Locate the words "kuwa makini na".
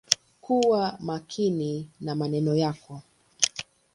0.41-2.15